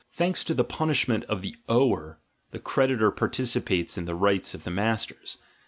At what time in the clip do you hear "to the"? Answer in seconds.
0.45-0.63